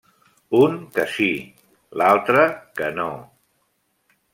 Un 0.59 0.79
que 0.95 1.05
sí; 1.17 1.29
l’altre 2.03 2.49
que 2.81 2.93
no. 3.01 3.09